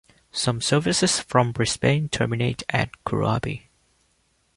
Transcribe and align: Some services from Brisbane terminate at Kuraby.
Some 0.31 0.61
services 0.61 1.19
from 1.19 1.51
Brisbane 1.51 2.09
terminate 2.09 2.63
at 2.69 2.89
Kuraby. 3.05 3.67